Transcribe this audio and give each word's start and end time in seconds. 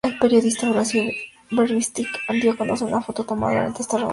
El 0.03 0.17
periodista 0.17 0.67
Horacio 0.67 1.03
Verbitsky 1.51 2.07
dio 2.41 2.53
a 2.53 2.57
conocer 2.57 2.87
una 2.87 3.03
foto 3.03 3.23
tomada 3.23 3.53
durante 3.53 3.83
esa 3.83 3.97
reunión. 3.99 4.09